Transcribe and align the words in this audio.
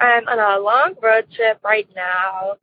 I'm 0.00 0.26
on 0.28 0.38
a 0.38 0.62
long 0.62 0.94
road 1.02 1.26
trip 1.34 1.60
right 1.64 1.88
now, 1.94 2.56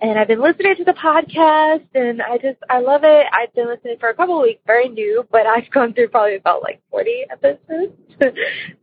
and 0.00 0.18
I've 0.18 0.28
been 0.28 0.40
listening 0.40 0.76
to 0.76 0.84
the 0.84 0.92
podcast, 0.92 1.86
and 1.94 2.20
I 2.22 2.36
just 2.38 2.58
I 2.68 2.80
love 2.80 3.02
it. 3.04 3.26
I've 3.32 3.52
been 3.54 3.68
listening 3.68 3.96
for 3.98 4.10
a 4.10 4.14
couple 4.14 4.36
of 4.36 4.42
weeks, 4.42 4.60
very 4.66 4.88
new, 4.88 5.26
but 5.30 5.46
I've 5.46 5.70
gone 5.70 5.94
through 5.94 6.08
probably 6.08 6.36
about 6.36 6.62
like 6.62 6.82
40 6.90 7.26
episodes, 7.30 7.92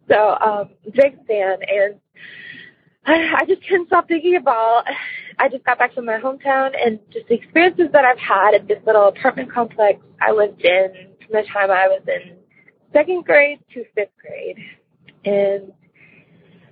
so 0.09 0.38
um, 0.41 0.69
big 0.94 1.25
fan, 1.27 1.57
and 1.67 1.95
I, 3.05 3.41
I 3.41 3.45
just 3.45 3.67
can't 3.67 3.88
stop 3.88 4.07
thinking 4.07 4.35
about. 4.35 4.83
I 5.39 5.49
just 5.49 5.63
got 5.63 5.79
back 5.79 5.94
from 5.94 6.05
my 6.05 6.19
hometown, 6.19 6.72
and 6.83 6.99
just 7.11 7.27
the 7.27 7.35
experiences 7.35 7.88
that 7.94 8.05
I've 8.05 8.19
had 8.19 8.55
at 8.55 8.67
this 8.67 8.79
little 8.85 9.07
apartment 9.07 9.52
complex 9.53 9.99
I 10.19 10.31
lived 10.31 10.63
in 10.63 11.07
from 11.19 11.33
the 11.33 11.44
time 11.52 11.72
I 11.72 11.88
was 11.88 12.02
in 12.07 12.38
second 12.94 13.25
grade 13.25 13.59
to 13.73 13.85
fifth 13.95 14.09
grade 14.22 14.57
and 15.23 15.72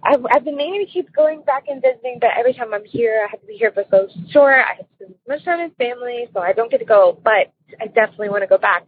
I've, 0.10 0.26
I've 0.32 0.44
been 0.44 0.58
meaning 0.58 0.84
to 0.84 0.92
keep 0.92 1.14
going 1.14 1.44
back 1.44 1.66
and 1.68 1.82
visiting, 1.84 2.18
but 2.20 2.32
every 2.38 2.54
time 2.54 2.74
I'm 2.74 2.84
here, 2.84 3.28
I 3.28 3.30
have 3.30 3.42
to 3.42 3.46
be 3.46 3.54
here 3.58 3.72
for 3.72 3.84
so 3.92 4.08
short. 4.32 4.56
I 4.56 4.78
have 4.78 4.78
to 4.80 4.96
spend 4.96 5.16
much 5.28 5.46
time 5.46 5.62
with 5.62 5.78
family, 5.78 6.28
so 6.34 6.40
I 6.40 6.52
don't 6.52 6.72
get 6.72 6.80
to 6.80 6.86
go. 6.86 7.20
But 7.24 7.54
I 7.80 7.86
definitely 7.86 8.30
want 8.30 8.42
to 8.42 8.48
go 8.48 8.58
back 8.58 8.88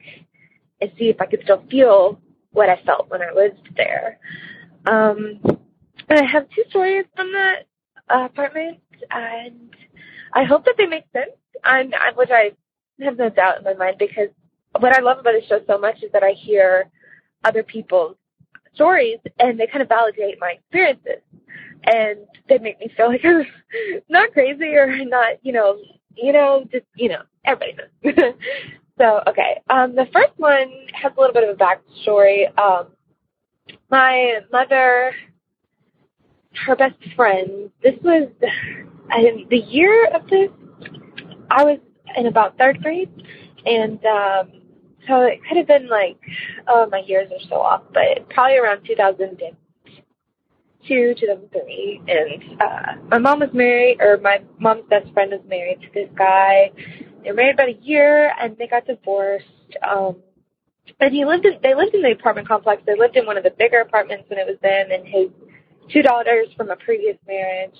and 0.81 0.91
see 0.97 1.09
if 1.09 1.21
I 1.21 1.27
could 1.27 1.41
still 1.43 1.63
feel 1.69 2.19
what 2.53 2.69
I 2.69 2.81
felt 2.87 3.11
when 3.11 3.21
I 3.21 3.31
was 3.33 3.51
there. 3.77 4.17
Um, 4.87 5.39
and 6.09 6.19
I 6.19 6.25
have 6.25 6.49
two 6.55 6.63
stories 6.69 7.05
from 7.15 7.31
that 7.33 7.67
uh, 8.09 8.25
apartment, 8.25 8.79
and 9.11 9.75
I 10.33 10.43
hope 10.43 10.65
that 10.65 10.73
they 10.79 10.87
make 10.87 11.05
sense. 11.13 11.31
And 11.63 11.93
which 12.15 12.31
I 12.31 12.53
have 13.03 13.19
no 13.19 13.29
doubt 13.29 13.59
in 13.59 13.63
my 13.63 13.75
mind 13.75 13.97
because 13.99 14.29
what 14.79 14.97
I 14.97 15.01
love 15.01 15.19
about 15.19 15.33
the 15.39 15.45
show 15.47 15.59
so 15.67 15.77
much 15.77 16.01
is 16.01 16.11
that 16.13 16.23
I 16.23 16.31
hear 16.31 16.89
other 17.43 17.61
people's 17.61 18.15
stories 18.73 19.19
and 19.39 19.59
they 19.59 19.67
kind 19.67 19.81
of 19.81 19.89
validate 19.89 20.37
my 20.39 20.51
experiences 20.51 21.21
and 21.83 22.19
they 22.47 22.57
make 22.57 22.79
me 22.79 22.91
feel 22.95 23.07
like 23.09 23.21
I'm 23.25 23.45
not 24.09 24.31
crazy 24.33 24.75
or 24.75 25.03
not, 25.05 25.37
you 25.43 25.53
know, 25.53 25.77
you 26.15 26.33
know, 26.33 26.65
just, 26.71 26.85
you 26.95 27.09
know, 27.09 27.21
everybody 27.45 27.73
knows. 28.03 28.33
so, 28.97 29.21
okay. 29.27 29.61
Um, 29.69 29.95
the 29.95 30.07
first 30.13 30.33
one 30.37 30.71
has 30.93 31.11
a 31.15 31.19
little 31.19 31.33
bit 31.33 31.47
of 31.47 31.55
a 31.55 31.59
backstory. 31.59 32.45
Um, 32.57 32.87
my 33.89 34.39
mother, 34.51 35.13
her 36.65 36.75
best 36.75 36.95
friend, 37.15 37.71
this 37.81 37.95
was 38.03 38.29
the 38.39 39.57
year 39.57 40.07
of 40.13 40.27
this, 40.27 40.49
I 41.49 41.63
was 41.63 41.79
in 42.15 42.27
about 42.27 42.57
third 42.57 42.81
grade 42.81 43.09
and, 43.65 44.03
um, 44.05 44.60
so 45.07 45.23
it 45.23 45.39
could 45.47 45.57
have 45.57 45.67
been 45.67 45.87
like, 45.87 46.19
oh, 46.67 46.87
my 46.91 47.01
years 47.05 47.31
are 47.31 47.47
so 47.49 47.55
off, 47.55 47.83
but 47.93 48.29
probably 48.29 48.57
around 48.57 48.85
2002, 48.85 51.15
2003. 51.15 52.01
And 52.07 52.61
uh, 52.61 52.93
my 53.09 53.17
mom 53.17 53.39
was 53.39 53.49
married, 53.53 53.97
or 53.99 54.17
my 54.17 54.41
mom's 54.59 54.83
best 54.89 55.11
friend 55.13 55.31
was 55.31 55.41
married 55.47 55.81
to 55.81 55.87
this 55.93 56.09
guy. 56.15 56.71
They 57.23 57.31
were 57.31 57.35
married 57.35 57.55
about 57.55 57.69
a 57.69 57.79
year, 57.81 58.33
and 58.39 58.57
they 58.57 58.67
got 58.67 58.85
divorced. 58.85 59.45
Um, 59.87 60.17
and 60.99 61.13
he 61.13 61.25
lived 61.25 61.45
in, 61.45 61.57
they 61.63 61.73
lived 61.73 61.95
in 61.95 62.01
the 62.01 62.11
apartment 62.11 62.47
complex. 62.47 62.83
They 62.85 62.97
lived 62.97 63.17
in 63.17 63.25
one 63.25 63.37
of 63.37 63.43
the 63.43 63.51
bigger 63.51 63.79
apartments 63.79 64.29
when 64.29 64.39
it 64.39 64.45
was 64.45 64.57
them 64.61 64.91
and 64.91 65.07
his 65.07 65.29
two 65.91 66.01
daughters 66.01 66.47
from 66.55 66.69
a 66.69 66.75
previous 66.75 67.17
marriage. 67.27 67.77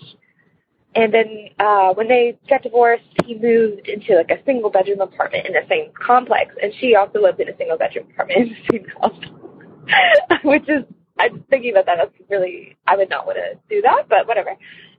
And 0.94 1.13
then 1.13 1.50
uh, 1.59 1.94
when 1.94 2.07
they 2.09 2.38
got 2.50 2.63
divorced, 2.63 3.03
he 3.25 3.35
moved 3.35 3.88
into 3.88 4.16
like 4.16 4.29
a 4.29 4.44
single 4.46 4.69
bedroom 4.69 5.00
apartment 5.00 5.46
in 5.46 5.53
the 5.53 5.62
same 5.69 5.91
complex, 5.94 6.53
and 6.62 6.74
she 6.79 6.96
also 6.96 7.22
lived 7.22 7.40
in 7.40 7.47
a 7.47 7.57
single 7.57 7.78
bedroom 7.78 8.07
apartment 8.12 8.40
in 8.40 8.50
the 8.50 8.78
same 8.78 8.88
house. 9.02 10.41
Which 10.44 10.68
is, 10.68 10.84
I'm 11.18 11.44
thinking 11.50 11.72
about 11.72 11.85
that. 11.85 11.97
That's 11.97 12.29
really, 12.29 12.78
I 12.88 12.97
would 12.97 13.09
not 13.09 13.25
want 13.25 13.38
to 13.38 13.57
do 13.74 13.81
that, 13.84 14.09
but 14.09 14.28
whatever. 14.28 14.52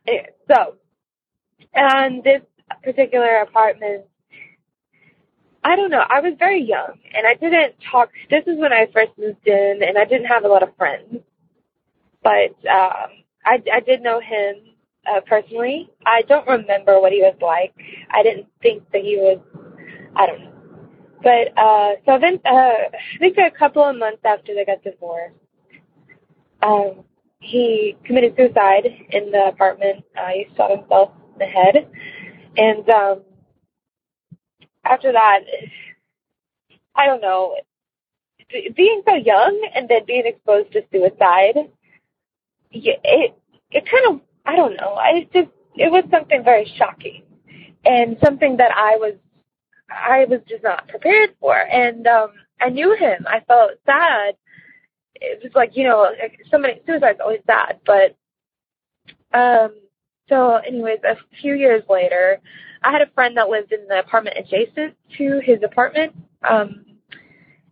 Anyway, 0.06 0.30
so, 0.48 0.76
and 1.74 2.24
this 2.24 2.40
particular 2.82 3.38
apartment, 3.38 4.04
I 5.64 5.76
don't 5.76 5.90
know. 5.90 6.04
I 6.08 6.20
was 6.20 6.34
very 6.38 6.62
young, 6.62 6.98
and 7.14 7.26
I 7.26 7.34
didn't 7.34 7.74
talk. 7.90 8.10
This 8.30 8.44
is 8.46 8.58
when 8.58 8.72
I 8.72 8.88
first 8.94 9.12
moved 9.18 9.46
in, 9.46 9.80
and 9.86 9.98
I 9.98 10.06
didn't 10.06 10.26
have 10.26 10.44
a 10.44 10.48
lot 10.48 10.62
of 10.62 10.74
friends. 10.76 11.18
But 12.22 12.56
um, 12.68 13.10
I, 13.44 13.62
I 13.72 13.80
did 13.80 14.02
know 14.02 14.20
him 14.20 14.71
uh, 15.06 15.20
personally. 15.26 15.90
I 16.06 16.22
don't 16.22 16.46
remember 16.46 17.00
what 17.00 17.12
he 17.12 17.20
was 17.20 17.36
like. 17.40 17.74
I 18.10 18.22
didn't 18.22 18.46
think 18.60 18.90
that 18.92 19.02
he 19.02 19.16
was, 19.16 19.38
I 20.16 20.26
don't 20.26 20.40
know. 20.40 20.52
But, 21.22 21.56
uh, 21.56 21.92
so 22.04 22.18
then, 22.18 22.40
uh, 22.44 22.50
I 22.50 23.18
think 23.18 23.36
a 23.38 23.50
couple 23.56 23.82
of 23.82 23.96
months 23.96 24.22
after 24.24 24.54
they 24.54 24.64
got 24.64 24.82
divorced, 24.82 25.36
um, 26.62 27.04
he 27.40 27.96
committed 28.04 28.34
suicide 28.36 28.86
in 29.10 29.30
the 29.30 29.48
apartment. 29.48 30.04
Uh, 30.16 30.28
he 30.28 30.46
shot 30.56 30.70
himself 30.70 31.12
in 31.32 31.38
the 31.38 31.46
head. 31.46 31.88
And, 32.56 32.88
um, 32.90 33.22
after 34.84 35.12
that, 35.12 35.40
I 36.94 37.06
don't 37.06 37.20
know, 37.20 37.56
being 38.76 39.02
so 39.08 39.14
young 39.14 39.68
and 39.74 39.88
then 39.88 40.04
being 40.06 40.26
exposed 40.26 40.72
to 40.72 40.82
suicide, 40.92 41.70
it, 42.72 43.34
it 43.70 43.86
kind 43.90 44.06
of 44.08 44.20
I 44.44 44.56
don't 44.56 44.76
know. 44.76 44.94
I 44.94 45.28
just 45.32 45.50
it 45.76 45.90
was 45.90 46.04
something 46.10 46.42
very 46.44 46.70
shocking 46.76 47.22
and 47.84 48.16
something 48.22 48.56
that 48.58 48.72
I 48.76 48.96
was 48.96 49.14
I 49.88 50.24
was 50.28 50.40
just 50.48 50.62
not 50.62 50.88
prepared 50.88 51.34
for. 51.40 51.56
And 51.56 52.06
um 52.06 52.30
I 52.60 52.68
knew 52.68 52.96
him. 52.96 53.26
I 53.26 53.40
felt 53.40 53.72
sad. 53.86 54.34
It 55.16 55.40
was 55.42 55.52
like, 55.54 55.76
you 55.76 55.84
know, 55.84 56.10
somebody 56.50 56.80
suicide's 56.86 57.20
always 57.20 57.40
sad, 57.46 57.80
but 57.86 58.16
um 59.36 59.74
so 60.28 60.56
anyways, 60.56 61.00
a 61.04 61.16
few 61.40 61.54
years 61.54 61.82
later, 61.88 62.40
I 62.82 62.90
had 62.90 63.02
a 63.02 63.10
friend 63.14 63.36
that 63.36 63.48
lived 63.48 63.72
in 63.72 63.86
the 63.88 63.98
apartment 63.98 64.36
adjacent 64.38 64.96
to 65.18 65.40
his 65.44 65.58
apartment. 65.62 66.14
Um 66.48 66.84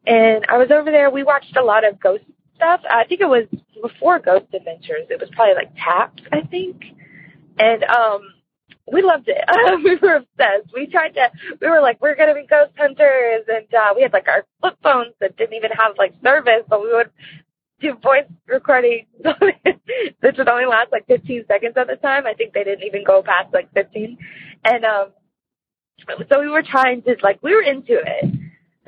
and 0.07 0.45
I 0.49 0.57
was 0.57 0.71
over 0.71 0.91
there. 0.91 1.11
We 1.11 1.23
watched 1.25 1.57
a 1.57 1.63
lot 1.65 1.85
of 1.85 2.01
ghost 2.01 2.25
stuff. 2.61 2.81
I 2.89 3.05
think 3.05 3.23
it 3.23 3.29
was 3.29 3.47
before 3.81 4.19
Ghost 4.19 4.53
Adventures. 4.53 5.07
It 5.09 5.19
was 5.19 5.31
probably 5.33 5.55
like 5.55 5.73
Taps, 5.75 6.23
I 6.33 6.43
think. 6.43 6.83
And 7.59 7.85
um 7.85 8.21
we 8.93 9.03
loved 9.03 9.29
it. 9.29 9.45
we 9.85 9.97
were 9.97 10.17
obsessed. 10.17 10.73
We 10.75 10.87
tried 10.87 11.15
to 11.15 11.31
we 11.61 11.69
were 11.69 11.81
like, 11.81 12.01
we're 12.01 12.17
gonna 12.17 12.35
be 12.35 12.47
ghost 12.47 12.73
hunters 12.77 13.45
and 13.49 13.73
uh 13.75 13.95
we 13.97 14.03
had 14.03 14.13
like 14.13 14.29
our 14.29 14.45
flip 14.61 14.77
phones 14.83 15.15
that 15.21 15.37
didn't 15.37 15.55
even 15.55 15.71
have 15.73 15.93
like 15.97 16.13
service, 16.23 16.65
but 16.69 16.83
we 16.83 16.93
would 16.93 17.11
do 17.81 17.95
voice 18.03 18.29
recording 18.47 19.07
which 20.21 20.37
would 20.39 20.49
only 20.49 20.67
last 20.67 20.93
like 20.93 21.07
fifteen 21.07 21.45
seconds 21.49 21.75
at 21.77 21.87
the 21.87 21.97
time. 21.97 22.27
I 22.27 22.35
think 22.35 22.53
they 22.53 22.65
didn't 22.65 22.85
even 22.85 23.05
go 23.05 23.23
past 23.23 23.55
like 23.55 23.73
fifteen. 23.73 24.19
And 24.65 24.85
um 24.85 25.07
so 26.31 26.41
we 26.41 26.49
were 26.49 26.63
trying 26.63 27.03
to 27.03 27.17
like 27.23 27.43
we 27.43 27.55
were 27.55 27.63
into 27.63 27.95
it 27.95 28.40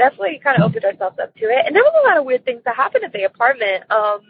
definitely 0.03 0.41
kind 0.43 0.61
of 0.61 0.69
opened 0.69 0.85
ourselves 0.85 1.17
up 1.23 1.35
to 1.37 1.45
it. 1.45 1.63
And 1.65 1.77
there 1.77 1.83
was 1.83 1.95
a 2.03 2.09
lot 2.09 2.19
of 2.19 2.25
weird 2.25 2.45
things 2.45 2.63
that 2.65 2.75
happened 2.75 3.05
at 3.05 3.13
the 3.13 3.23
apartment 3.23 3.85
um, 3.91 4.21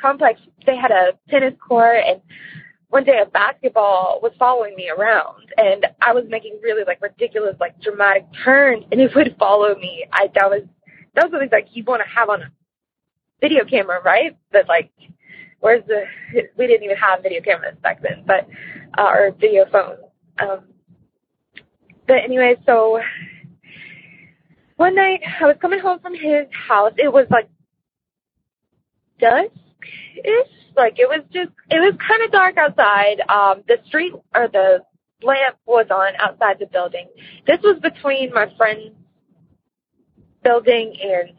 complex. 0.00 0.40
They 0.64 0.76
had 0.76 0.90
a 0.90 1.12
tennis 1.28 1.54
court, 1.60 2.00
and 2.06 2.20
one 2.88 3.04
day 3.04 3.20
a 3.20 3.28
basketball 3.28 4.20
was 4.22 4.32
following 4.38 4.74
me 4.74 4.88
around, 4.88 5.52
and 5.58 5.86
I 6.00 6.14
was 6.14 6.24
making 6.28 6.58
really 6.62 6.84
like 6.86 7.02
ridiculous, 7.02 7.56
like 7.60 7.78
dramatic 7.82 8.24
turns, 8.44 8.84
and 8.90 9.00
it 9.00 9.14
would 9.14 9.36
follow 9.38 9.74
me. 9.74 10.06
I 10.12 10.28
that 10.34 10.48
was 10.48 10.62
that 11.14 11.24
was 11.24 11.32
something 11.32 11.50
like 11.52 11.68
you 11.72 11.84
want 11.84 12.02
to 12.02 12.08
have 12.08 12.30
on 12.30 12.42
a 12.42 12.50
video 13.42 13.64
camera, 13.64 14.00
right? 14.02 14.34
But 14.50 14.66
like, 14.66 14.90
where's 15.60 15.84
the? 15.86 16.04
We 16.56 16.66
didn't 16.66 16.84
even 16.84 16.96
have 16.96 17.22
video 17.22 17.42
cameras 17.42 17.76
back 17.82 18.00
then, 18.00 18.24
but 18.26 18.48
uh, 18.96 19.10
or 19.10 19.36
video 19.38 19.66
phones. 19.70 20.00
Um, 20.40 20.60
but 22.06 22.24
anyway, 22.24 22.56
so 22.64 23.00
one 24.78 24.94
night 24.94 25.20
I 25.40 25.44
was 25.44 25.56
coming 25.60 25.80
home 25.80 25.98
from 25.98 26.14
his 26.14 26.46
house. 26.68 26.92
It 26.96 27.12
was 27.12 27.26
like 27.30 27.50
dusk 29.20 29.52
ish. 30.16 30.52
Like 30.76 30.94
it 30.98 31.08
was 31.08 31.24
just 31.32 31.50
it 31.68 31.80
was 31.80 31.94
kind 31.98 32.22
of 32.24 32.30
dark 32.30 32.56
outside. 32.56 33.20
Um, 33.28 33.64
the 33.66 33.78
street 33.86 34.12
or 34.34 34.48
the 34.48 34.78
lamp 35.22 35.56
was 35.66 35.86
on 35.90 36.12
outside 36.20 36.58
the 36.60 36.66
building. 36.66 37.08
This 37.46 37.58
was 37.62 37.80
between 37.82 38.32
my 38.32 38.46
friend's 38.56 38.94
building 40.44 40.94
and 41.02 41.36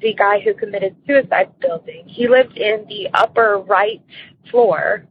the 0.00 0.12
guy 0.14 0.40
who 0.40 0.52
committed 0.52 0.96
suicide 1.06 1.52
building. 1.60 2.02
He 2.08 2.26
lived 2.26 2.58
in 2.58 2.84
the 2.88 3.08
upper 3.14 3.62
right 3.64 4.02
floor 4.50 5.06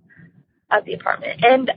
of 0.71 0.83
the 0.83 0.93
apartment, 0.93 1.39
and 1.41 1.71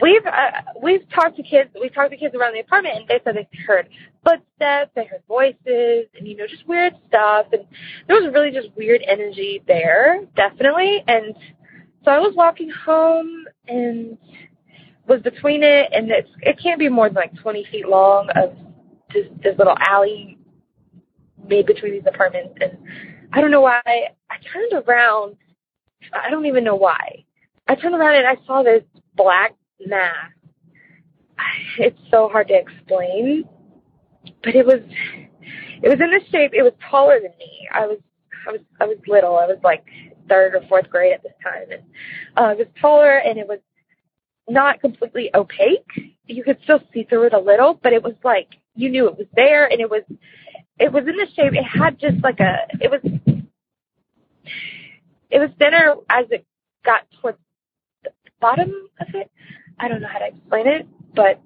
we've 0.00 0.24
uh, 0.24 0.62
we've 0.82 1.06
talked 1.10 1.36
to 1.36 1.42
kids. 1.42 1.68
We've 1.78 1.94
talked 1.94 2.12
to 2.12 2.16
kids 2.16 2.34
around 2.34 2.54
the 2.54 2.60
apartment, 2.60 2.96
and 2.96 3.08
they 3.08 3.20
said 3.22 3.36
they 3.36 3.46
heard 3.66 3.90
footsteps, 4.24 4.92
I 4.96 5.04
heard 5.04 5.22
voices, 5.28 6.06
and 6.14 6.26
you 6.26 6.36
know 6.36 6.46
just 6.46 6.66
weird 6.66 6.94
stuff. 7.08 7.46
And 7.52 7.64
there 8.06 8.16
was 8.20 8.32
really 8.32 8.50
just 8.50 8.68
weird 8.76 9.02
energy 9.06 9.62
there, 9.66 10.20
definitely. 10.36 11.02
And 11.06 11.34
so 12.04 12.10
I 12.10 12.18
was 12.18 12.34
walking 12.34 12.70
home 12.70 13.44
and 13.68 14.18
was 15.08 15.20
between 15.22 15.62
it, 15.62 15.90
and 15.92 16.10
it's 16.10 16.30
it 16.40 16.58
can't 16.62 16.78
be 16.78 16.88
more 16.88 17.08
than 17.08 17.16
like 17.16 17.34
20 17.36 17.66
feet 17.70 17.88
long 17.88 18.28
of 18.36 18.54
this 19.12 19.26
this 19.42 19.56
little 19.58 19.76
alley 19.78 20.38
made 21.48 21.66
between 21.66 21.92
these 21.92 22.06
apartments. 22.06 22.54
And 22.60 22.78
I 23.32 23.40
don't 23.40 23.50
know 23.50 23.60
why 23.60 23.80
I 23.86 24.36
turned 24.52 24.84
around. 24.86 25.36
I 26.12 26.30
don't 26.30 26.46
even 26.46 26.64
know 26.64 26.76
why. 26.76 27.24
I 27.68 27.74
turned 27.74 27.94
around 27.94 28.16
and 28.16 28.26
I 28.26 28.36
saw 28.46 28.62
this 28.62 28.82
black 29.16 29.54
mass. 29.84 30.30
It's 31.78 31.98
so 32.10 32.28
hard 32.28 32.48
to 32.48 32.54
explain, 32.54 33.44
but 34.42 34.54
it 34.54 34.66
was 34.66 34.80
it 35.82 35.88
was 35.88 36.00
in 36.00 36.10
the 36.10 36.20
shape. 36.30 36.52
It 36.54 36.62
was 36.62 36.72
taller 36.90 37.18
than 37.20 37.32
me. 37.38 37.68
I 37.72 37.86
was 37.86 37.98
I 38.48 38.52
was 38.52 38.60
I 38.80 38.84
was 38.86 38.98
little. 39.06 39.36
I 39.36 39.46
was 39.46 39.58
like 39.62 39.84
third 40.28 40.54
or 40.54 40.62
fourth 40.68 40.88
grade 40.88 41.12
at 41.12 41.22
this 41.22 41.32
time, 41.42 41.70
and 41.70 41.82
uh, 42.36 42.52
it 42.52 42.58
was 42.58 42.66
taller 42.80 43.18
and 43.18 43.38
it 43.38 43.48
was 43.48 43.58
not 44.48 44.80
completely 44.80 45.30
opaque. 45.34 46.16
You 46.26 46.44
could 46.44 46.58
still 46.64 46.80
see 46.92 47.04
through 47.04 47.26
it 47.26 47.32
a 47.34 47.38
little, 47.38 47.78
but 47.82 47.92
it 47.92 48.02
was 48.02 48.14
like 48.24 48.48
you 48.74 48.88
knew 48.90 49.08
it 49.08 49.18
was 49.18 49.26
there, 49.34 49.66
and 49.66 49.80
it 49.80 49.90
was 49.90 50.02
it 50.78 50.92
was 50.92 51.04
in 51.06 51.16
the 51.16 51.26
shape. 51.34 51.52
It 51.54 51.64
had 51.64 51.98
just 51.98 52.22
like 52.22 52.40
a 52.40 52.66
it 52.80 52.90
was 52.90 53.00
it 55.30 55.38
was 55.38 55.50
thinner 55.58 55.94
as 56.10 56.26
it 56.30 56.44
got 56.84 57.02
towards 57.20 57.38
the 58.04 58.10
bottom 58.40 58.72
of 59.00 59.08
it. 59.14 59.30
I 59.78 59.88
don't 59.88 60.00
know 60.00 60.08
how 60.08 60.18
to 60.18 60.26
explain 60.26 60.66
it, 60.66 60.86
but 61.14 61.40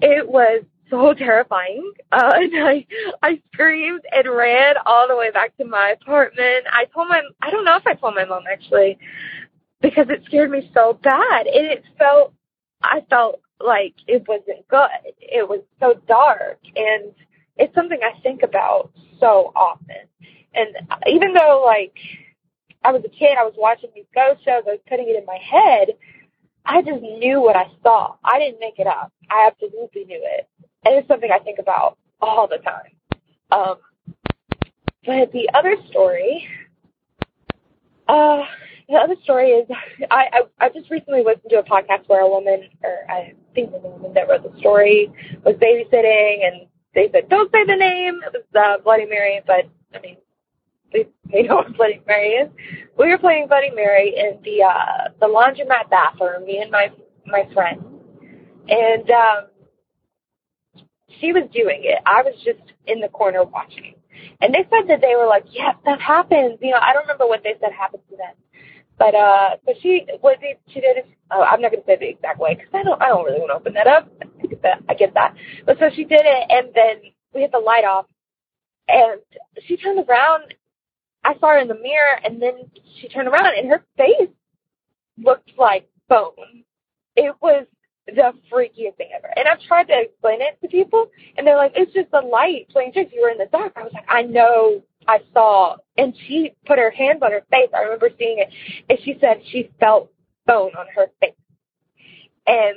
it 0.00 0.28
was 0.28 0.64
so 0.94 1.14
terrifying. 1.14 1.92
Uh, 2.12 2.32
and 2.36 2.52
I, 2.56 2.86
I 3.22 3.40
screamed 3.52 4.02
and 4.12 4.28
ran 4.28 4.74
all 4.86 5.08
the 5.08 5.16
way 5.16 5.30
back 5.30 5.56
to 5.58 5.64
my 5.64 5.90
apartment. 6.00 6.66
I 6.72 6.86
told 6.86 7.08
my, 7.08 7.22
I 7.42 7.50
don't 7.50 7.64
know 7.64 7.76
if 7.76 7.86
I 7.86 7.94
told 7.94 8.14
my 8.14 8.24
mom 8.24 8.44
actually, 8.50 8.98
because 9.80 10.06
it 10.08 10.22
scared 10.26 10.50
me 10.50 10.70
so 10.74 10.98
bad. 11.02 11.46
And 11.46 11.66
it 11.66 11.84
felt, 11.98 12.32
I 12.82 13.02
felt 13.10 13.40
like 13.60 13.94
it 14.06 14.26
wasn't 14.28 14.66
good. 14.68 14.88
It 15.20 15.48
was 15.48 15.60
so 15.80 15.94
dark. 16.06 16.58
And 16.76 17.12
it's 17.56 17.74
something 17.74 17.98
I 18.02 18.18
think 18.20 18.42
about 18.42 18.90
so 19.20 19.52
often. 19.54 20.08
And 20.54 20.68
even 21.08 21.34
though 21.34 21.62
like 21.64 21.96
I 22.84 22.92
was 22.92 23.02
a 23.04 23.08
kid, 23.08 23.36
I 23.38 23.44
was 23.44 23.54
watching 23.56 23.90
these 23.94 24.04
ghost 24.14 24.44
shows, 24.44 24.62
I 24.66 24.72
was 24.72 24.80
putting 24.88 25.08
it 25.08 25.16
in 25.16 25.26
my 25.26 25.38
head, 25.38 25.88
I 26.66 26.82
just 26.82 27.02
knew 27.02 27.40
what 27.40 27.56
I 27.56 27.66
saw. 27.82 28.14
I 28.24 28.38
didn't 28.38 28.60
make 28.60 28.78
it 28.78 28.86
up. 28.86 29.12
I 29.30 29.48
absolutely 29.50 30.04
knew 30.04 30.20
it. 30.22 30.48
And 30.84 30.94
it's 30.96 31.08
something 31.08 31.30
I 31.32 31.38
think 31.38 31.58
about 31.58 31.98
all 32.20 32.48
the 32.48 32.58
time. 32.58 32.90
Um, 33.50 33.76
but 35.06 35.32
the 35.32 35.48
other 35.54 35.76
story, 35.90 36.46
uh, 38.08 38.42
the 38.88 38.96
other 38.96 39.16
story 39.22 39.50
is 39.50 39.68
I, 40.10 40.26
I 40.32 40.66
I 40.66 40.68
just 40.68 40.90
recently 40.90 41.22
listened 41.22 41.50
to 41.50 41.58
a 41.58 41.62
podcast 41.62 42.06
where 42.06 42.20
a 42.20 42.28
woman, 42.28 42.68
or 42.82 43.10
I 43.10 43.34
think 43.54 43.72
a 43.74 43.78
woman 43.78 44.12
that 44.14 44.28
wrote 44.28 44.42
the 44.42 44.58
story, 44.58 45.10
was 45.44 45.54
babysitting, 45.56 46.46
and 46.46 46.66
they 46.94 47.08
said 47.12 47.28
don't 47.28 47.50
say 47.52 47.64
the 47.64 47.76
name. 47.76 48.20
It 48.26 48.32
was 48.32 48.44
uh, 48.54 48.82
Bloody 48.82 49.06
Mary, 49.06 49.40
but 49.46 49.68
I 49.94 50.00
mean 50.00 50.16
they, 50.92 51.06
they 51.32 51.42
know 51.42 51.56
what 51.56 51.76
Bloody 51.76 52.02
Mary 52.06 52.28
is. 52.30 52.50
We 52.98 53.08
were 53.08 53.18
playing 53.18 53.48
Bloody 53.48 53.70
Mary 53.70 54.14
in 54.16 54.38
the 54.42 54.64
uh, 54.64 55.08
the 55.20 55.26
laundromat 55.26 55.90
bathroom, 55.90 56.44
me 56.44 56.58
and 56.58 56.70
my 56.70 56.90
my 57.26 57.48
friend, 57.54 57.82
and 58.68 59.10
um, 59.10 59.44
she 61.20 61.32
was 61.32 61.44
doing 61.52 61.82
it. 61.84 61.98
I 62.06 62.22
was 62.22 62.34
just 62.44 62.60
in 62.86 63.00
the 63.00 63.08
corner 63.08 63.44
watching. 63.44 63.94
And 64.40 64.54
they 64.54 64.64
said 64.70 64.88
that 64.88 65.00
they 65.00 65.14
were 65.16 65.26
like, 65.26 65.44
yes, 65.50 65.74
that 65.84 66.00
happens. 66.00 66.58
You 66.60 66.72
know, 66.72 66.78
I 66.80 66.92
don't 66.92 67.04
remember 67.04 67.26
what 67.26 67.42
they 67.42 67.54
said 67.60 67.72
happened 67.72 68.02
to 68.10 68.16
them. 68.16 68.34
But 68.96 69.14
uh, 69.14 69.56
but 69.66 69.74
she 69.82 70.06
was 70.22 70.36
it, 70.40 70.60
she 70.68 70.80
did 70.80 70.96
it. 70.98 71.08
Oh, 71.30 71.42
I'm 71.42 71.60
not 71.60 71.72
going 71.72 71.82
to 71.82 71.86
say 71.86 71.96
the 71.98 72.08
exact 72.08 72.38
way 72.38 72.54
because 72.54 72.70
I 72.72 72.84
don't 72.84 73.02
I 73.02 73.08
don't 73.08 73.24
really 73.24 73.40
want 73.40 73.50
to 73.50 73.56
open 73.56 73.74
that 73.74 73.88
up. 73.88 74.08
I 74.22 74.46
get 74.46 74.62
that. 74.62 74.82
I 74.88 74.94
get 74.94 75.14
that. 75.14 75.34
But 75.66 75.78
so 75.80 75.90
she 75.92 76.04
did 76.04 76.22
it, 76.22 76.46
and 76.48 76.68
then 76.72 77.10
we 77.34 77.42
had 77.42 77.50
the 77.50 77.58
light 77.58 77.84
off, 77.84 78.06
and 78.86 79.20
she 79.66 79.76
turned 79.76 79.98
around 80.08 80.54
I 81.24 81.34
saw 81.38 81.48
her 81.48 81.58
in 81.58 81.68
the 81.68 81.74
mirror 81.74 82.20
and 82.22 82.40
then 82.40 82.70
she 83.00 83.08
turned 83.08 83.28
around 83.28 83.56
and 83.56 83.68
her 83.68 83.84
face 83.96 84.28
looked 85.16 85.52
like 85.58 85.88
bone. 86.08 86.64
It 87.16 87.34
was 87.40 87.66
the 88.06 88.32
freakiest 88.52 88.96
thing 88.96 89.10
ever. 89.16 89.32
And 89.36 89.48
I've 89.48 89.60
tried 89.62 89.88
to 89.88 90.00
explain 90.00 90.40
it 90.40 90.58
to 90.62 90.68
people 90.68 91.06
and 91.36 91.46
they're 91.46 91.56
like, 91.56 91.72
it's 91.74 91.92
just 91.92 92.10
the 92.10 92.20
light 92.20 92.68
playing 92.70 92.92
tricks. 92.92 93.12
You 93.14 93.22
were 93.22 93.30
in 93.30 93.38
the 93.38 93.48
dark. 93.50 93.72
I 93.76 93.82
was 93.82 93.92
like, 93.92 94.06
I 94.08 94.22
know 94.22 94.82
I 95.06 95.20
saw. 95.32 95.76
And 95.96 96.14
she 96.26 96.54
put 96.66 96.78
her 96.78 96.90
hands 96.90 97.20
on 97.22 97.32
her 97.32 97.42
face. 97.50 97.70
I 97.74 97.82
remember 97.82 98.10
seeing 98.18 98.38
it. 98.38 98.48
And 98.88 98.98
she 99.04 99.16
said 99.20 99.42
she 99.50 99.70
felt 99.80 100.10
bone 100.46 100.72
on 100.78 100.86
her 100.94 101.06
face. 101.20 101.32
And 102.46 102.76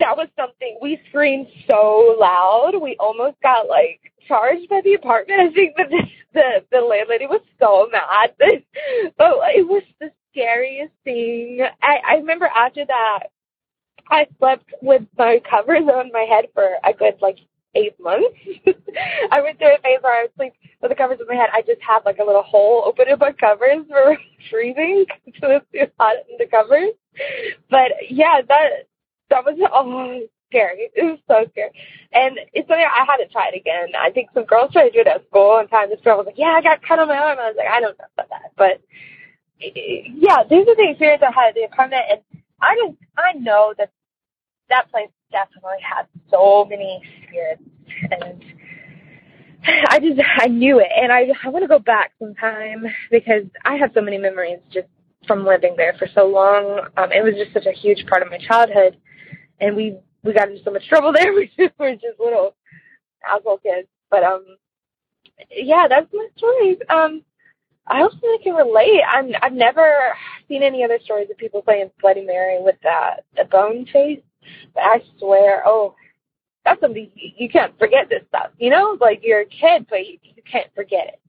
that 0.00 0.16
was 0.16 0.28
something 0.36 0.78
we 0.80 1.00
screamed 1.08 1.48
so 1.68 2.16
loud. 2.20 2.72
We 2.80 2.96
almost 3.00 3.36
got 3.42 3.68
like 3.68 4.00
charged 4.26 4.68
by 4.68 4.80
the 4.84 4.94
apartment. 4.94 5.40
I 5.50 5.52
think 5.52 5.76
that 5.76 5.88
the 5.90 6.02
the, 6.34 6.64
the 6.70 6.80
landlady 6.80 7.26
was 7.26 7.40
so 7.58 7.88
mad, 7.90 8.34
but 8.38 9.32
it 9.56 9.66
was 9.66 9.82
the 10.00 10.10
scariest 10.30 10.92
thing. 11.04 11.60
I 11.82 11.96
I 12.06 12.14
remember 12.16 12.46
after 12.46 12.84
that, 12.86 13.28
I 14.10 14.26
slept 14.38 14.72
with 14.82 15.02
my 15.16 15.40
covers 15.48 15.84
on 15.84 16.10
my 16.12 16.26
head 16.28 16.46
for 16.54 16.68
a 16.84 16.92
good 16.92 17.14
like 17.20 17.38
eight 17.74 17.98
months. 18.00 18.36
I 19.30 19.40
went 19.42 19.58
through 19.58 19.74
a 19.74 19.80
phase 19.82 20.00
where 20.00 20.20
I 20.20 20.22
would 20.24 20.34
sleep 20.36 20.52
with 20.80 20.90
the 20.90 20.96
covers 20.96 21.18
on 21.20 21.26
my 21.28 21.34
head. 21.34 21.50
I 21.52 21.62
just 21.62 21.80
had 21.82 22.00
like 22.04 22.18
a 22.18 22.24
little 22.24 22.42
hole 22.42 22.82
open 22.86 23.08
in 23.08 23.18
my 23.18 23.32
covers 23.32 23.84
for 23.88 24.16
freezing 24.50 25.06
so 25.40 25.60
it's 25.60 25.66
too 25.72 25.92
hot 25.98 26.16
in 26.30 26.36
the 26.38 26.46
covers. 26.46 26.90
But 27.70 27.92
yeah, 28.10 28.40
that 28.48 28.88
that 29.30 29.44
was 29.44 29.58
oh 29.72 30.22
scary. 30.48 30.88
It 30.94 31.04
was 31.04 31.18
so 31.28 31.50
scary. 31.52 31.70
And 32.12 32.38
it's 32.54 32.66
something 32.68 32.86
I 32.86 33.04
had 33.04 33.18
to 33.18 33.28
try 33.30 33.50
it 33.52 33.56
again. 33.58 33.92
I 33.98 34.10
think 34.10 34.30
some 34.32 34.44
girls 34.46 34.72
tried 34.72 34.88
to 34.88 34.90
do 34.90 35.00
it 35.00 35.06
at 35.06 35.26
school 35.28 35.60
one 35.60 35.68
time. 35.68 35.90
This 35.90 36.00
girl 36.02 36.16
was 36.16 36.26
like, 36.26 36.38
Yeah, 36.38 36.56
I 36.56 36.62
got 36.62 36.82
cut 36.82 36.98
on 36.98 37.08
my 37.08 37.18
arm. 37.18 37.38
I 37.38 37.48
was 37.52 37.56
like, 37.58 37.68
I 37.68 37.80
don't 37.80 37.98
know 37.98 38.08
about 38.16 38.30
that. 38.30 38.52
But 38.56 38.80
eh, 39.60 40.08
yeah, 40.16 40.44
this 40.48 40.66
is 40.66 40.76
the 40.76 40.88
experience 40.90 41.22
I 41.22 41.32
had 41.32 41.50
at 41.50 41.54
the 41.54 41.68
apartment 41.68 42.04
and 42.10 42.20
I 42.60 42.74
just 42.74 42.98
I 43.16 43.38
know 43.38 43.74
that 43.78 43.90
that 44.70 44.90
place 44.90 45.10
definitely 45.30 45.78
had 45.82 46.06
so 46.30 46.66
many 46.68 47.00
spirits 47.26 47.62
and 48.10 48.42
I 49.88 49.98
just 49.98 50.20
I 50.38 50.46
knew 50.48 50.78
it 50.80 50.88
and 50.96 51.12
I 51.12 51.28
I 51.44 51.48
want 51.48 51.64
to 51.64 51.68
go 51.68 51.78
back 51.78 52.12
sometime 52.18 52.86
because 53.10 53.44
I 53.64 53.76
have 53.76 53.90
so 53.94 54.00
many 54.00 54.18
memories 54.18 54.60
just 54.72 54.88
from 55.26 55.44
living 55.44 55.74
there 55.76 55.94
for 55.98 56.08
so 56.14 56.26
long. 56.26 56.88
Um, 56.96 57.12
it 57.12 57.22
was 57.22 57.34
just 57.34 57.52
such 57.52 57.66
a 57.66 57.78
huge 57.78 58.06
part 58.06 58.22
of 58.22 58.30
my 58.30 58.38
childhood 58.38 58.96
and 59.60 59.76
we 59.76 59.96
we 60.22 60.32
got 60.32 60.50
into 60.50 60.62
so 60.64 60.70
much 60.70 60.88
trouble 60.88 61.12
there. 61.14 61.32
we 61.34 61.50
were 61.78 61.92
just 61.92 62.20
little 62.20 62.54
asshole 63.28 63.58
kids. 63.58 63.88
But 64.10 64.22
um, 64.24 64.44
yeah, 65.50 65.86
that's 65.88 66.12
my 66.12 66.28
story. 66.36 66.78
Um, 66.88 67.22
I 67.86 68.02
also 68.02 68.18
think 68.20 68.40
I 68.40 68.44
can 68.44 68.54
relate. 68.54 69.00
I'm 69.10 69.32
I've 69.42 69.52
never 69.52 70.14
seen 70.48 70.62
any 70.62 70.84
other 70.84 70.98
stories 71.04 71.28
of 71.30 71.38
people 71.38 71.62
playing 71.62 71.90
Bloody 72.00 72.22
Mary 72.24 72.58
with 72.60 72.76
that 72.82 73.24
the 73.36 73.44
bone 73.44 73.86
face. 73.92 74.20
But 74.74 74.82
I 74.82 75.02
swear, 75.18 75.62
oh, 75.66 75.94
that's 76.64 76.80
something 76.80 77.10
you, 77.14 77.30
you 77.36 77.48
can't 77.48 77.76
forget 77.78 78.08
this 78.08 78.22
stuff. 78.28 78.50
You 78.58 78.70
know, 78.70 78.96
like 79.00 79.20
you're 79.22 79.40
a 79.40 79.46
kid, 79.46 79.86
but 79.88 80.06
you, 80.06 80.18
you 80.22 80.42
can't 80.50 80.72
forget 80.74 81.08
it. 81.08 81.20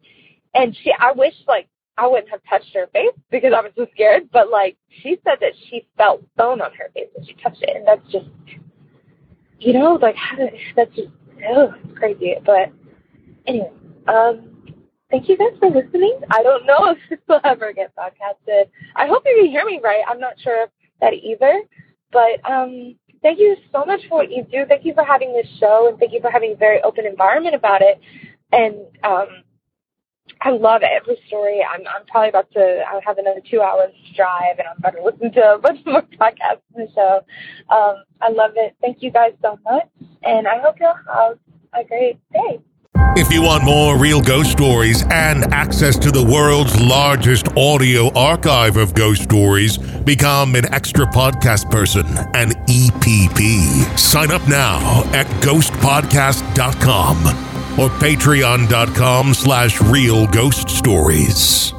And 0.54 0.76
she, 0.84 0.92
I 0.98 1.12
wish 1.12 1.34
like 1.48 1.68
I 1.98 2.08
wouldn't 2.08 2.30
have 2.30 2.42
touched 2.50 2.74
her 2.74 2.88
face 2.94 3.16
because 3.30 3.54
I 3.56 3.62
was 3.62 3.72
so 3.76 3.86
scared. 3.94 4.30
But 4.32 4.50
like 4.50 4.78
she 5.02 5.18
said 5.24 5.38
that 5.42 5.54
she 5.70 5.88
felt 5.98 6.24
bone 6.36 6.62
on 6.62 6.72
her 6.74 6.90
face 6.94 7.08
when 7.14 7.26
she 7.26 7.34
touched 7.44 7.62
it, 7.62 7.76
and 7.76 7.88
that's 7.88 8.12
just, 8.12 8.26
you 9.60 9.74
know, 9.74 10.00
like 10.02 10.16
how 10.16 10.38
did, 10.38 10.54
that's 10.76 10.96
just 10.96 11.10
oh, 11.48 11.74
it's 11.84 11.98
crazy. 11.98 12.36
But 12.46 12.72
anyway, 13.48 13.72
um, 14.08 14.76
thank 15.12 15.28
you 15.28 15.38
guys 15.38 15.58
for 15.60 15.70
listening. 15.70 16.20
I 16.32 16.42
don't 16.42 16.66
know 16.66 16.78
if 16.92 16.98
this 17.10 17.20
will 17.28 17.42
ever 17.44 17.74
get 17.74 17.94
podcasted. 17.96 18.70
I 18.96 19.08
hope 19.08 19.24
you 19.26 19.38
can 19.42 19.52
hear 19.52 19.66
me 19.66 19.80
right. 19.84 20.04
I'm 20.08 20.20
not 20.20 20.40
sure 20.40 20.64
of 20.64 20.70
that 21.02 21.14
either. 21.14 21.62
But 22.12 22.50
um, 22.50 22.96
thank 23.22 23.40
you 23.40 23.56
so 23.72 23.86
much 23.86 24.02
for 24.10 24.20
what 24.20 24.32
you 24.32 24.44
do. 24.44 24.66
Thank 24.68 24.86
you 24.86 24.94
for 24.94 25.04
having 25.04 25.34
this 25.34 25.48
show, 25.60 25.88
and 25.90 26.00
thank 26.00 26.14
you 26.14 26.22
for 26.22 26.32
having 26.32 26.54
a 26.54 26.56
very 26.56 26.82
open 26.82 27.06
environment 27.06 27.56
about 27.56 27.82
it. 27.82 28.00
And 28.52 28.76
um, 29.04 29.44
I 30.42 30.52
love 30.52 30.82
every 30.84 31.18
story. 31.28 31.62
I'm 31.64 31.82
I'm 31.88 32.06
probably 32.08 32.30
about 32.30 32.52
to 32.52 32.84
I 32.88 33.00
have 33.06 33.18
another 33.18 33.42
two 33.50 33.62
hours 33.62 33.94
drive, 34.16 34.58
and 34.58 34.68
I'm 34.68 34.78
about 34.78 34.96
to 34.96 35.04
listen 35.04 35.32
to 35.34 35.56
a 35.56 35.58
bunch 35.60 35.86
more 35.86 36.02
podcasts 36.20 36.62
in 36.76 36.86
the 36.86 36.92
show. 36.94 37.22
Um, 37.70 38.04
I 38.22 38.30
love 38.32 38.52
it. 38.56 38.76
Thank 38.82 39.02
you 39.02 39.12
guys 39.12 39.34
so 39.42 39.60
much, 39.64 39.90
and 40.24 40.48
I 40.48 40.60
hope 40.62 40.76
you'll 40.80 40.94
have 41.14 41.40
a 41.74 41.88
great 41.88 42.20
day. 42.34 42.60
If 43.18 43.34
you 43.34 43.42
want 43.42 43.66
more 43.66 43.98
real 43.98 44.22
ghost 44.22 44.52
stories 44.52 45.04
and 45.12 45.44
access 45.54 45.98
to 46.00 46.10
the 46.10 46.24
world's 46.24 46.80
largest 46.80 47.50
audio 47.58 48.14
archive 48.14 48.78
of 48.78 48.94
ghost 48.94 49.24
stories, 49.24 49.78
become 49.78 50.56
an 50.56 50.74
extra 50.74 51.06
podcast 51.06 51.70
person, 51.70 52.06
an 52.34 52.52
EPP. 52.68 53.98
Sign 54.00 54.32
up 54.32 54.48
now 54.48 55.04
at 55.14 55.26
ghostpodcast.com 55.44 57.18
or 57.78 57.90
patreon.com 58.00 59.34
slash 59.34 59.82
real 59.82 60.26
ghost 60.28 60.70
stories. 60.70 61.74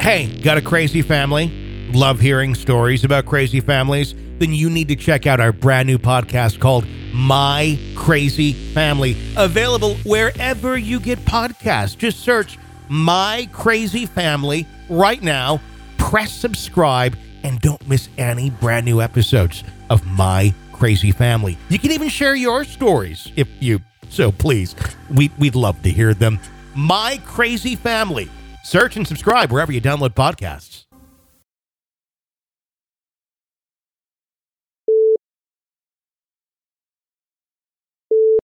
Hey, 0.00 0.40
got 0.42 0.56
a 0.58 0.62
crazy 0.62 1.02
family? 1.02 1.48
Love 1.92 2.18
hearing 2.18 2.54
stories 2.56 3.04
about 3.04 3.26
crazy 3.26 3.60
families? 3.60 4.14
Then 4.38 4.52
you 4.52 4.68
need 4.70 4.88
to 4.88 4.96
check 4.96 5.26
out 5.26 5.38
our 5.38 5.52
brand 5.52 5.86
new 5.86 5.98
podcast 5.98 6.58
called 6.58 6.86
My 7.12 7.78
Crazy 7.96 8.52
Family, 8.72 9.16
available 9.36 9.94
wherever 10.04 10.78
you 10.78 11.00
get 11.00 11.18
podcasts. 11.20 11.96
Just 11.96 12.20
search 12.20 12.58
My 12.88 13.48
Crazy 13.52 14.06
Family 14.06 14.66
right 14.88 15.22
now, 15.22 15.60
press 15.98 16.32
subscribe, 16.32 17.16
and 17.42 17.60
don't 17.60 17.86
miss 17.88 18.08
any 18.18 18.50
brand 18.50 18.84
new 18.84 19.00
episodes 19.00 19.64
of 19.88 20.06
My 20.06 20.54
Crazy 20.72 21.12
Family. 21.12 21.58
You 21.68 21.78
can 21.78 21.90
even 21.92 22.08
share 22.08 22.34
your 22.34 22.64
stories 22.64 23.30
if 23.36 23.48
you 23.60 23.80
so 24.10 24.32
please. 24.32 24.74
We, 25.10 25.30
we'd 25.38 25.54
love 25.54 25.82
to 25.82 25.90
hear 25.90 26.14
them. 26.14 26.40
My 26.74 27.20
Crazy 27.24 27.76
Family. 27.76 28.28
Search 28.64 28.96
and 28.96 29.06
subscribe 29.06 29.50
wherever 29.50 29.72
you 29.72 29.80
download 29.80 30.10
podcasts. 30.10 30.84